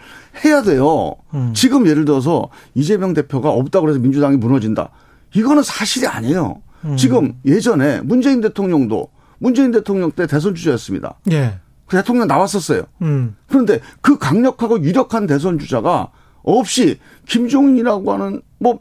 해야 0.45 0.63
돼요. 0.63 1.15
음. 1.35 1.53
지금 1.55 1.87
예를 1.87 2.05
들어서 2.05 2.49
이재명 2.75 3.15
대표가 3.15 3.51
없다고 3.51 3.89
해서 3.89 3.99
민주당이 3.99 4.39
무너진다. 4.39 4.91
이거는 5.35 5.63
사실이 5.63 6.07
아니에요. 6.07 6.61
음. 6.85 6.97
지금 6.97 7.35
예전에 7.45 8.01
문재인 8.01 8.41
대통령도 8.41 9.09
문재인 9.39 9.71
대통령 9.71 10.11
때 10.11 10.27
대선 10.27 10.55
주자였습니다. 10.55 11.19
예. 11.31 11.59
그 11.93 11.97
대통령 11.99 12.27
나왔었어요. 12.27 12.85
음. 13.03 13.37
그런데 13.47 13.81
그 14.01 14.17
강력하고 14.17 14.83
유력한 14.83 15.27
대선 15.27 15.59
주자가 15.59 16.09
없이 16.43 16.99
김종인이라고 17.29 18.13
하는 18.13 18.41
뭐 18.59 18.79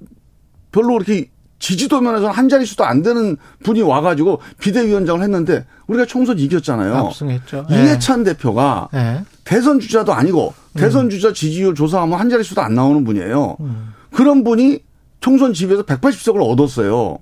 별로 0.71 0.93
그렇게 0.93 1.29
지지도 1.59 1.99
면에서 1.99 2.29
한 2.29 2.47
자릿수도 2.47 2.85
안 2.85 3.03
되는 3.03 3.35
분이 3.63 3.81
와가지고 3.81 4.39
비대위원장을 4.59 5.21
했는데 5.21 5.65
우리가 5.87 6.05
총선 6.05 6.39
이겼잖아요. 6.39 6.95
압승했죠. 6.95 7.67
예. 7.71 7.75
이해찬 7.75 8.23
대표가 8.23 8.87
예. 8.93 9.23
대선 9.43 9.79
주자도 9.79 10.13
아니고 10.13 10.53
대선 10.73 11.05
음. 11.05 11.09
주자 11.09 11.33
지지율 11.33 11.75
조사하면 11.75 12.17
한 12.17 12.29
자릿수도 12.29 12.61
안 12.61 12.73
나오는 12.73 13.03
분이에요. 13.03 13.57
음. 13.59 13.93
그런 14.11 14.43
분이 14.43 14.79
총선 15.19 15.53
지휘에서 15.53 15.83
180석을 15.83 16.41
얻었어요. 16.49 17.19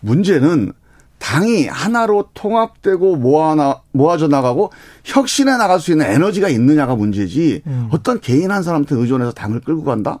문제는 0.00 0.72
당이 1.20 1.66
하나로 1.68 2.30
통합되고 2.34 3.16
모아나, 3.16 3.82
모아져 3.92 4.26
나가고 4.26 4.72
혁신해 5.04 5.56
나갈 5.58 5.78
수 5.78 5.92
있는 5.92 6.06
에너지가 6.06 6.48
있느냐가 6.48 6.96
문제지 6.96 7.62
음. 7.66 7.88
어떤 7.92 8.20
개인 8.20 8.50
한 8.50 8.62
사람한테 8.62 8.96
의존해서 8.96 9.30
당을 9.32 9.60
끌고 9.60 9.84
간다? 9.84 10.20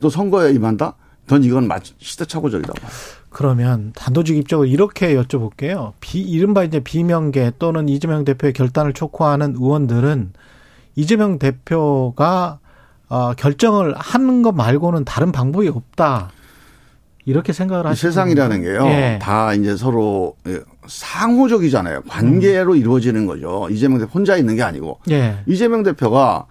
또 0.00 0.10
선거에 0.10 0.52
임한다? 0.52 0.96
전 1.28 1.44
이건 1.44 1.68
시대착오적이다. 1.98 2.72
그러면 3.28 3.92
단도직입적으로 3.94 4.66
이렇게 4.66 5.14
여쭤볼게요. 5.14 5.92
비, 6.00 6.20
이른바 6.20 6.64
이제 6.64 6.80
비명계 6.80 7.52
또는 7.60 7.88
이재명 7.88 8.24
대표의 8.24 8.52
결단을 8.52 8.92
촉구하는 8.92 9.54
의원들은 9.54 10.32
이재명 10.96 11.38
대표가 11.38 12.58
어, 13.08 13.34
결정을 13.34 13.94
하는 13.96 14.42
것 14.42 14.52
말고는 14.52 15.04
다른 15.04 15.30
방법이 15.30 15.68
없다. 15.68 16.30
이렇게 17.30 17.52
생각을 17.52 17.86
하시는 17.86 18.10
세상이라는 18.12 18.62
게요. 18.62 18.86
예. 18.86 19.18
다 19.22 19.54
이제 19.54 19.76
서로 19.76 20.36
상호적이잖아요. 20.86 22.02
관계로 22.08 22.72
음. 22.72 22.76
이루어지는 22.76 23.26
거죠. 23.26 23.68
이재명 23.70 23.98
대표 23.98 24.10
혼자 24.12 24.36
있는 24.36 24.56
게 24.56 24.62
아니고. 24.62 24.98
예. 25.10 25.38
이재명 25.46 25.82
대표가 25.82 26.46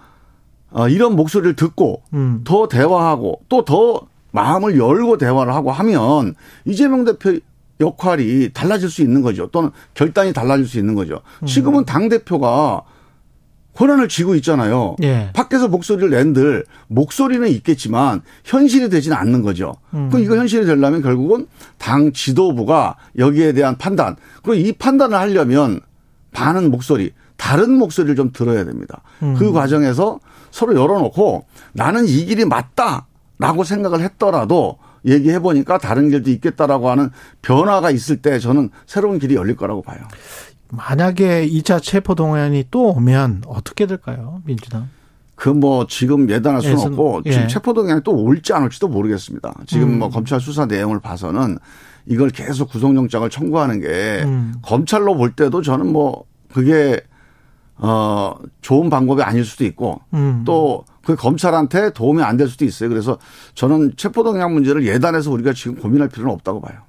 어, 0.72 0.88
이런 0.88 1.16
목소리를 1.16 1.56
듣고 1.56 2.04
음. 2.14 2.42
더 2.44 2.68
대화하고 2.68 3.42
또 3.50 3.64
더 3.64 4.08
마음을 4.32 4.78
열고 4.78 5.18
대화를 5.18 5.54
하고 5.54 5.72
하면 5.72 6.36
이재명 6.66 7.04
대표 7.04 7.40
역할이 7.80 8.50
달라질 8.54 8.90
수 8.90 9.02
있는 9.02 9.22
거죠. 9.22 9.48
또는 9.48 9.72
결단이 9.94 10.34
달라질 10.34 10.68
수 10.68 10.78
있는 10.78 10.96
거죠. 10.96 11.22
음. 11.42 11.46
지금은 11.46 11.86
당 11.86 12.10
대표가 12.10 12.82
권한을 13.80 14.10
쥐고 14.10 14.36
있잖아요. 14.36 14.98
예. 15.04 15.30
밖에서 15.34 15.70
목소리를 15.70 16.10
낸들 16.10 16.66
목소리는 16.88 17.48
있겠지만 17.48 18.22
현실이 18.44 18.90
되지는 18.90 19.16
않는 19.16 19.42
거죠. 19.42 19.76
음. 19.94 20.10
그럼 20.10 20.22
이거 20.22 20.36
현실이 20.36 20.66
되려면 20.66 21.02
결국은 21.02 21.48
당 21.78 22.12
지도부가 22.12 22.98
여기에 23.18 23.54
대한 23.54 23.78
판단 23.78 24.18
그리고 24.44 24.56
이 24.56 24.74
판단을 24.74 25.18
하려면 25.18 25.80
많은 26.32 26.72
목소리 26.72 27.14
다른 27.38 27.72
목소리를 27.72 28.18
좀 28.18 28.32
들어야 28.34 28.66
됩니다. 28.66 29.02
음. 29.24 29.36
그 29.36 29.54
과정에서 29.54 30.20
서로 30.52 30.76
열어놓고 30.76 31.46
나는 31.72 32.06
이 32.06 32.26
길이 32.26 32.44
맞다라고 32.44 33.64
생각을 33.64 34.02
했더라도 34.02 34.78
얘기해 35.06 35.40
보니까 35.40 35.78
다른 35.78 36.10
길도 36.10 36.30
있겠다라고 36.30 36.90
하는 36.90 37.12
변화가 37.42 37.92
있을 37.92 38.18
때 38.18 38.40
저는 38.40 38.72
새로운 38.86 39.20
길이 39.20 39.36
열릴 39.36 39.56
거라고 39.56 39.82
봐요. 39.82 40.00
만약에 40.72 41.48
2차 41.48 41.82
체포 41.82 42.16
동의안이 42.16 42.66
또 42.72 42.90
오면 42.90 43.44
어떻게 43.48 43.86
될까요, 43.86 44.42
민주당? 44.46 44.90
그 45.36 45.50
뭐 45.50 45.88
지금 45.88 46.30
예단할 46.30 46.62
수는 46.62 46.76
예선, 46.78 46.92
없고 46.94 47.24
지금 47.24 47.44
예. 47.44 47.48
체포 47.48 47.74
동의안이 47.74 48.02
또 48.04 48.14
올지 48.14 48.52
안 48.54 48.64
올지도 48.64 48.90
모르겠습니다. 48.90 49.54
지금 49.68 49.94
음. 49.94 50.00
뭐 50.00 50.10
검찰 50.10 50.40
수사 50.42 50.66
내용을 50.66 51.00
봐서는 51.00 51.58
이걸 52.06 52.30
계속 52.30 52.70
구속영장을 52.70 53.30
청구하는 53.30 53.80
게 53.80 54.22
음. 54.26 54.56
검찰로 54.62 55.16
볼 55.16 55.32
때도 55.32 55.62
저는 55.62 55.92
뭐 55.94 56.26
그게 56.52 57.00
어 57.78 58.36
좋은 58.62 58.90
방법이 58.90 59.22
아닐 59.22 59.46
수도 59.46 59.64
있고 59.64 60.02
음. 60.14 60.44
또그 60.46 61.16
검찰한테 61.16 61.92
도움이 61.94 62.22
안 62.22 62.36
될 62.36 62.50
수도 62.50 62.66
있어요. 62.66 62.90
그래서 62.90 63.18
저는 63.56 63.94
체포동향 63.96 64.54
문제를 64.54 64.86
예단해서 64.86 65.32
우리가 65.32 65.54
지금 65.54 65.76
고민할 65.78 66.10
필요는 66.10 66.34
없다고 66.34 66.60
봐요. 66.60 66.80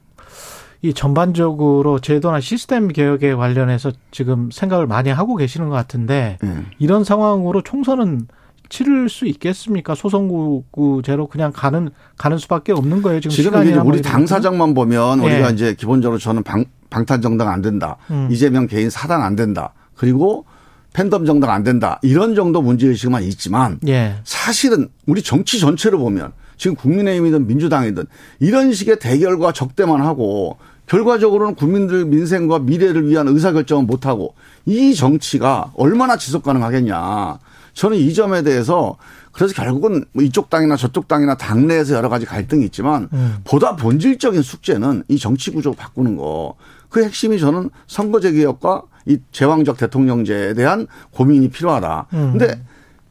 이 0.82 0.94
전반적으로 0.94 1.98
제도나 1.98 2.40
시스템 2.40 2.88
개혁에 2.88 3.34
관련해서 3.34 3.92
지금 4.10 4.50
생각을 4.50 4.86
많이 4.86 5.10
하고 5.10 5.36
계시는 5.36 5.68
것 5.68 5.74
같은데 5.74 6.38
네. 6.42 6.64
이런 6.78 7.04
상황으로 7.04 7.62
총선은 7.62 8.28
치를 8.70 9.08
수 9.08 9.26
있겠습니까? 9.26 9.94
소선구제로 9.94 11.26
그냥 11.26 11.52
가는 11.52 11.90
가는 12.16 12.38
수밖에 12.38 12.72
없는 12.72 13.02
거예요. 13.02 13.20
지금 13.20 13.34
지금 13.34 13.62
이제 13.62 13.74
우리 13.74 13.98
이런 13.98 14.02
당사정만 14.12 14.74
보면 14.74 15.18
예. 15.20 15.24
우리가 15.24 15.50
이제 15.50 15.74
기본적으로 15.74 16.18
저는 16.18 16.44
방, 16.44 16.64
방탄 16.88 17.20
정당 17.20 17.48
안 17.48 17.60
된다. 17.60 17.96
음. 18.10 18.28
이재명 18.30 18.66
개인 18.68 18.88
사당 18.88 19.22
안 19.22 19.34
된다. 19.36 19.74
그리고 19.96 20.46
팬덤 20.92 21.26
정당 21.26 21.50
안 21.50 21.62
된다. 21.62 21.98
이런 22.02 22.34
정도 22.34 22.62
문제의식만 22.62 23.24
있지만 23.24 23.80
거. 23.80 23.88
예. 23.88 24.16
사실은 24.24 24.88
우리 25.06 25.20
정치 25.22 25.60
전체를 25.60 25.98
보면 25.98 26.32
지금 26.56 26.76
국민의힘이든 26.76 27.46
민주당이든 27.46 28.04
이런 28.38 28.72
식의 28.72 28.98
대결과 28.98 29.52
적대만 29.52 30.00
하고 30.02 30.58
결과적으로는 30.90 31.54
국민들 31.54 32.04
민생과 32.04 32.58
미래를 32.58 33.08
위한 33.08 33.28
의사결정은 33.28 33.86
못하고 33.86 34.34
이 34.66 34.92
정치가 34.96 35.70
얼마나 35.76 36.16
지속 36.16 36.42
가능하겠냐. 36.42 37.38
저는 37.74 37.96
이 37.96 38.12
점에 38.12 38.42
대해서 38.42 38.96
그래서 39.30 39.54
결국은 39.54 40.04
뭐 40.12 40.24
이쪽 40.24 40.50
당이나 40.50 40.74
저쪽 40.74 41.06
당이나 41.06 41.36
당내에서 41.36 41.94
여러 41.94 42.08
가지 42.08 42.26
갈등이 42.26 42.64
있지만 42.64 43.08
음. 43.12 43.36
보다 43.44 43.76
본질적인 43.76 44.42
숙제는 44.42 45.04
이 45.06 45.16
정치 45.16 45.52
구조 45.52 45.72
바꾸는 45.72 46.16
거. 46.16 46.56
그 46.88 47.04
핵심이 47.04 47.38
저는 47.38 47.70
선거제 47.86 48.32
개혁과 48.32 48.82
이 49.06 49.18
제왕적 49.30 49.76
대통령제에 49.76 50.54
대한 50.54 50.88
고민이 51.12 51.50
필요하다. 51.50 52.06
음. 52.14 52.36
근데 52.36 52.60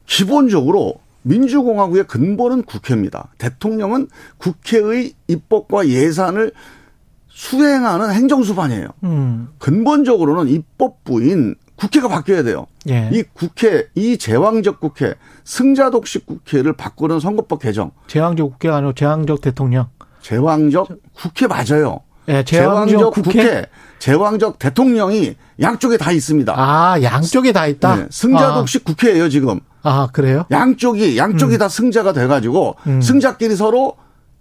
기본적으로 0.05 0.95
민주공화국의 1.21 2.07
근본은 2.07 2.63
국회입니다. 2.63 3.29
대통령은 3.38 4.09
국회의 4.38 5.13
입법과 5.29 5.88
예산을 5.88 6.51
수행하는 7.39 8.12
행정수반이에요. 8.12 8.88
음. 9.05 9.48
근본적으로는 9.60 10.51
입법부인 10.51 11.55
국회가 11.77 12.10
바뀌어야 12.10 12.43
돼요. 12.43 12.67
예. 12.89 13.10
이 13.13 13.24
국회, 13.34 13.88
이 13.96 14.17
제왕적 14.17 14.81
국회, 14.81 15.15
승자독식 15.46 16.25
국회를 16.25 16.74
바꾸는 16.74 17.22
선거법 17.22 17.62
개정. 17.62 17.91
제왕적 18.08 18.51
국회가 18.51 18.75
아니고 18.75 18.91
제왕적 18.93 19.39
대통령. 19.39 19.88
제왕적 20.22 20.89
국회 21.13 21.48
맞아요. 21.48 22.01
예, 22.27 22.43
제왕적 22.43 23.13
국회. 23.13 23.65
제왕적 24.00 24.60
대통령이 24.60 25.36
양쪽에 25.62 25.96
다 25.96 26.12
있습니다. 26.12 26.53
아, 26.58 27.01
양쪽에 27.01 27.53
다 27.53 27.67
있다. 27.67 27.96
네, 27.96 28.08
승자독식 28.12 28.84
국회예요, 28.84 29.29
지금. 29.29 29.62
아, 29.81 30.01
아, 30.01 30.08
그래요? 30.12 30.43
양쪽이 30.51 31.17
양쪽이 31.17 31.58
다 31.58 31.69
승자가 31.69 32.12
돼가지고 32.12 32.75
음. 32.88 33.01
승자끼리 33.01 33.55
서로 33.55 33.96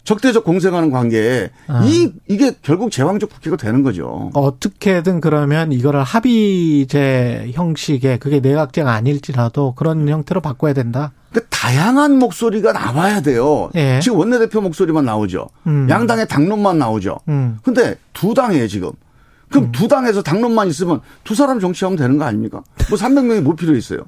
적대적 0.09 0.43
공생하는 0.43 0.91
관계에 0.91 1.51
아. 1.67 1.83
이 1.85 2.11
이게 2.29 2.53
결국 2.63 2.91
제왕적 2.91 3.29
국회가 3.29 3.59
되는 3.59 3.83
거죠. 3.83 4.31
어떻게든 4.33 5.21
그러면 5.21 5.71
이거를 5.71 6.03
합의제 6.03 7.51
형식의 7.53 8.19
그게 8.19 8.41
내각제가 8.41 8.91
아닐지라도 8.91 9.75
그런 9.75 10.09
형태로 10.09 10.41
바꿔야 10.41 10.73
된다. 10.73 11.13
그 11.31 11.45
다양한 11.51 12.19
목소리가 12.19 12.73
나와야 12.73 13.21
돼요. 13.21 13.69
예. 13.75 14.01
지금 14.03 14.19
원내대표 14.19 14.63
목소리만 14.63 15.05
나오죠. 15.05 15.49
음. 15.67 15.87
양당의 15.91 16.27
당론만 16.27 16.79
나오죠. 16.79 17.19
음. 17.29 17.59
근데 17.63 17.97
두 18.15 18.33
당이에요 18.33 18.67
지금. 18.67 18.93
그럼 19.51 19.73
두 19.73 19.89
당에서 19.89 20.23
당론만 20.23 20.69
있으면 20.69 21.03
두 21.23 21.35
사람 21.35 21.61
정치하면 21.61 21.99
되는 21.99 22.17
거 22.17 22.25
아닙니까? 22.25 22.63
뭐 22.89 22.97
300명이 22.99 23.43
뭐 23.43 23.55
필요 23.57 23.77
있어요. 23.77 24.01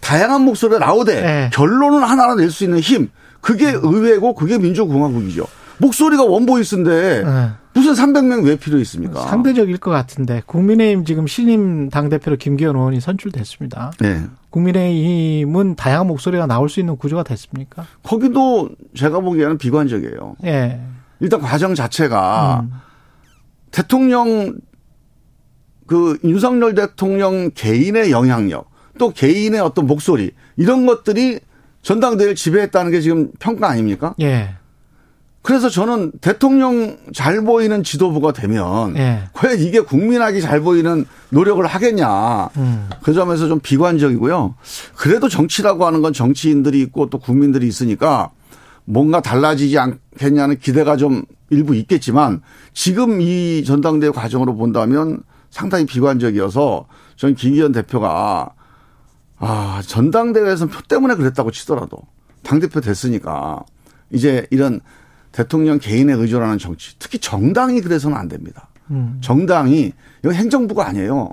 다양한 0.00 0.42
목소리가 0.42 0.78
나오되 0.78 1.14
예. 1.16 1.50
결론은 1.54 2.02
하나로 2.02 2.34
낼 2.34 2.50
수 2.50 2.64
있는 2.64 2.80
힘. 2.80 3.08
그게 3.42 3.70
의회고 3.70 4.34
그게 4.34 4.56
민주공화국이죠. 4.56 5.44
목소리가 5.78 6.24
원보이스인데 6.24 7.24
예. 7.26 7.50
무슨 7.74 7.92
300명 7.92 8.44
왜 8.44 8.56
필요 8.56 8.78
있습니까? 8.78 9.20
상대적일 9.22 9.78
것 9.78 9.90
같은데 9.90 10.42
국민의힘 10.46 11.04
지금 11.04 11.26
신임 11.26 11.90
당대표로 11.90 12.36
김기현 12.36 12.76
의원이 12.76 13.00
선출됐습니다. 13.00 13.92
네. 13.98 14.22
국민의힘은 14.50 15.74
다양한 15.74 16.06
목소리가 16.06 16.46
나올 16.46 16.68
수 16.68 16.80
있는 16.80 16.96
구조가 16.96 17.24
됐습니까? 17.24 17.84
거기도 18.02 18.70
제가 18.94 19.20
보기에는 19.20 19.58
비관적이에요. 19.58 20.36
예. 20.44 20.80
일단 21.20 21.40
과정 21.40 21.74
자체가 21.74 22.60
음. 22.64 22.72
대통령 23.72 24.54
그 25.86 26.18
윤석열 26.22 26.74
대통령 26.74 27.50
개인의 27.54 28.12
영향력 28.12 28.70
또 28.98 29.10
개인의 29.10 29.60
어떤 29.60 29.86
목소리 29.86 30.30
이런 30.56 30.86
것들이 30.86 31.40
전당대회를 31.82 32.34
지배했다는 32.34 32.90
게 32.90 33.00
지금 33.00 33.30
평가 33.38 33.68
아닙니까? 33.68 34.14
예. 34.20 34.54
그래서 35.42 35.68
저는 35.68 36.12
대통령 36.20 36.96
잘 37.12 37.42
보이는 37.42 37.82
지도부가 37.82 38.32
되면 38.32 38.96
예. 38.96 39.24
과연 39.32 39.58
이게 39.58 39.80
국민에게 39.80 40.40
잘 40.40 40.60
보이는 40.60 41.04
노력을 41.30 41.64
하겠냐. 41.66 42.50
음. 42.56 42.88
그 43.02 43.12
점에서 43.12 43.48
좀 43.48 43.58
비관적이고요. 43.58 44.54
그래도 44.94 45.28
정치라고 45.28 45.84
하는 45.84 46.00
건 46.00 46.12
정치인들이 46.12 46.80
있고 46.82 47.10
또 47.10 47.18
국민들이 47.18 47.66
있으니까 47.66 48.30
뭔가 48.84 49.20
달라지지 49.20 49.78
않겠냐는 49.78 50.58
기대가 50.58 50.96
좀 50.96 51.24
일부 51.50 51.74
있겠지만 51.74 52.40
지금 52.72 53.20
이 53.20 53.64
전당대회 53.64 54.10
과정으로 54.10 54.54
본다면 54.54 55.22
상당히 55.50 55.86
비관적이어서 55.86 56.86
저는 57.16 57.34
김기현 57.34 57.72
대표가 57.72 58.50
아, 59.44 59.82
전당대회에서는 59.84 60.72
표 60.72 60.82
때문에 60.82 61.16
그랬다고 61.16 61.50
치더라도 61.50 61.98
당대표 62.44 62.80
됐으니까 62.80 63.64
이제 64.10 64.46
이런 64.50 64.80
대통령 65.32 65.80
개인에 65.80 66.12
의존하는 66.12 66.58
정치, 66.58 66.96
특히 67.00 67.18
정당이 67.18 67.80
그래서는 67.80 68.16
안 68.16 68.28
됩니다. 68.28 68.68
음. 68.92 69.18
정당이 69.20 69.92
이거 70.22 70.32
행정부가 70.32 70.86
아니에요. 70.86 71.30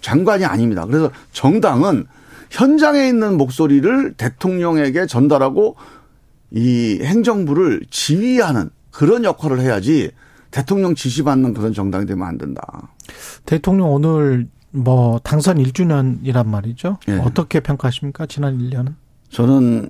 장관이 0.00 0.46
아닙니다. 0.46 0.86
그래서 0.86 1.10
정당은 1.32 2.06
현장에 2.50 3.08
있는 3.08 3.36
목소리를 3.36 4.14
대통령에게 4.14 5.06
전달하고 5.06 5.76
이 6.50 6.98
행정부를 7.02 7.82
지휘하는 7.90 8.70
그런 8.90 9.24
역할을 9.24 9.60
해야지 9.60 10.12
대통령 10.50 10.94
지시받는 10.94 11.52
그런 11.52 11.74
정당이 11.74 12.06
되면 12.06 12.26
안 12.26 12.38
된다. 12.38 12.62
대통령 13.44 13.92
오늘 13.92 14.48
뭐 14.74 15.20
당선 15.22 15.58
1주년이란 15.58 16.46
말이죠. 16.46 16.98
예. 17.08 17.12
어떻게 17.18 17.60
평가하십니까? 17.60 18.26
지난 18.26 18.58
1년은? 18.58 18.94
저는 19.30 19.88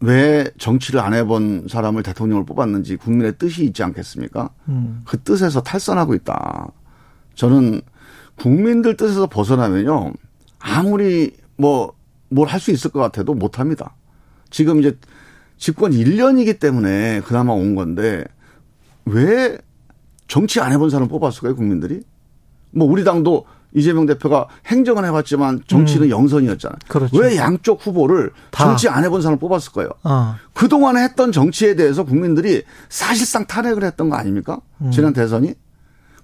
왜 0.00 0.50
정치를 0.58 1.00
안 1.00 1.14
해본 1.14 1.68
사람을 1.70 2.02
대통령을 2.02 2.44
뽑았는지 2.44 2.96
국민의 2.96 3.38
뜻이 3.38 3.64
있지 3.64 3.82
않겠습니까? 3.82 4.50
음. 4.68 5.02
그 5.06 5.20
뜻에서 5.22 5.62
탈선하고 5.62 6.14
있다. 6.14 6.68
저는 7.34 7.80
국민들 8.36 8.96
뜻에서 8.96 9.26
벗어나면요. 9.28 10.12
아무리 10.58 11.32
뭐, 11.56 11.94
뭘 12.28 12.48
할 12.48 12.58
수 12.60 12.72
있을 12.72 12.90
것 12.90 12.98
같아도 13.00 13.34
못 13.34 13.58
합니다. 13.60 13.94
지금 14.50 14.80
이제 14.80 14.98
집권 15.58 15.92
1년이기 15.92 16.58
때문에 16.58 17.20
그나마 17.24 17.52
온 17.52 17.74
건데 17.76 18.24
왜 19.04 19.56
정치 20.26 20.60
안 20.60 20.72
해본 20.72 20.90
사람 20.90 21.06
뽑았을까요, 21.08 21.54
국민들이? 21.54 22.02
뭐 22.72 22.86
우리 22.88 23.04
당도 23.04 23.46
이재명 23.74 24.06
대표가 24.06 24.48
행정은 24.66 25.04
해봤지만 25.04 25.62
정치는 25.66 26.08
영선이었잖아요. 26.08 26.78
그렇죠. 26.88 27.16
왜 27.18 27.36
양쪽 27.36 27.86
후보를 27.86 28.30
다. 28.50 28.64
정치 28.64 28.88
안 28.88 29.04
해본 29.04 29.20
사람을 29.22 29.38
뽑았을 29.38 29.72
거예요? 29.72 29.90
어. 30.02 30.36
그동안에 30.54 31.02
했던 31.02 31.32
정치에 31.32 31.74
대해서 31.74 32.04
국민들이 32.04 32.62
사실상 32.88 33.46
탄핵을 33.46 33.84
했던 33.84 34.08
거 34.08 34.16
아닙니까? 34.16 34.60
지난 34.92 35.12
대선이? 35.12 35.54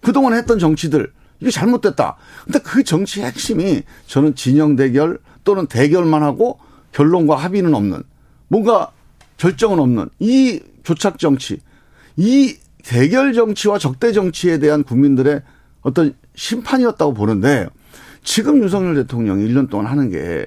그동안에 0.01 0.39
했던 0.39 0.59
정치들, 0.59 1.13
이게 1.41 1.51
잘못됐다. 1.51 2.17
근데 2.45 2.59
그 2.61 2.83
정치의 2.83 3.27
핵심이 3.27 3.83
저는 4.07 4.35
진영 4.35 4.77
대결 4.77 5.19
또는 5.45 5.67
대결만 5.67 6.23
하고 6.23 6.59
결론과 6.93 7.37
합의는 7.37 7.75
없는 7.75 8.03
뭔가 8.49 8.91
결정은 9.37 9.79
없는 9.79 10.09
이 10.21 10.61
교착 10.85 11.19
정치, 11.19 11.61
이 12.17 12.57
대결 12.85 13.33
정치와 13.33 13.79
적대 13.79 14.13
정치에 14.13 14.59
대한 14.59 14.83
국민들의 14.83 15.43
어떤 15.83 16.15
심판이었다고 16.35 17.15
보는데 17.15 17.69
지금 18.25 18.63
윤석열 18.63 18.95
대통령이 18.95 19.47
1년 19.49 19.69
동안 19.69 19.87
하는 19.87 20.11
게 20.11 20.45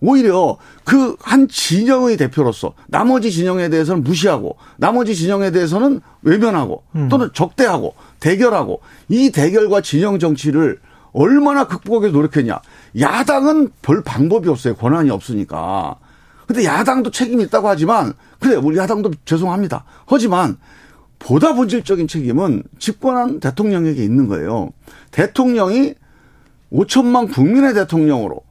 오히려 0.00 0.56
그 0.84 1.16
한 1.20 1.46
진영의 1.46 2.16
대표로서 2.16 2.72
나머지 2.86 3.30
진영에 3.30 3.68
대해서는 3.68 4.02
무시하고 4.02 4.56
나머지 4.76 5.14
진영에 5.14 5.50
대해서는 5.50 6.00
외면하고 6.22 6.84
또는 7.10 7.30
적대하고 7.34 7.94
대결하고 8.20 8.80
이 9.08 9.30
대결과 9.30 9.80
진영 9.82 10.18
정치를 10.18 10.78
얼마나 11.12 11.66
극복하기 11.66 12.12
노력했냐. 12.12 12.60
야당은 12.98 13.70
별 13.82 14.02
방법이 14.02 14.48
없어요. 14.48 14.74
권한이 14.74 15.10
없으니까. 15.10 15.96
근데 16.46 16.64
야당도 16.64 17.10
책임이 17.10 17.44
있다고 17.44 17.68
하지만 17.68 18.14
그래 18.38 18.54
우리 18.56 18.78
야당도 18.78 19.10
죄송합니다. 19.24 19.84
하지만 20.06 20.56
보다 21.18 21.54
본질적인 21.54 22.08
책임은 22.08 22.62
집권한 22.78 23.40
대통령에게 23.40 24.02
있는 24.02 24.28
거예요. 24.28 24.70
대통령이 25.10 25.94
5천만 26.72 27.32
국민의 27.32 27.74
대통령으로 27.74 28.42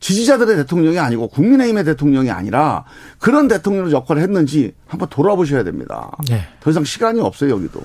지지자들의 0.00 0.56
대통령이 0.56 0.98
아니고 0.98 1.28
국민의힘의 1.28 1.84
대통령이 1.84 2.30
아니라 2.30 2.84
그런 3.18 3.46
대통령 3.46 3.90
역할을 3.90 4.20
했는지 4.20 4.74
한번 4.86 5.08
돌아보셔야 5.08 5.62
됩니다. 5.62 6.10
예. 6.30 6.42
더 6.60 6.70
이상 6.70 6.84
시간이 6.84 7.20
없어요, 7.20 7.50
여기도. 7.50 7.80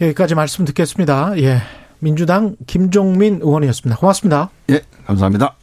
여기까지 0.00 0.34
말씀 0.34 0.64
듣겠습니다. 0.64 1.38
예. 1.38 1.58
민주당 2.00 2.56
김종민 2.66 3.36
의원이었습니다. 3.36 3.98
고맙습니다. 3.98 4.50
예, 4.70 4.82
감사합니다. 5.06 5.54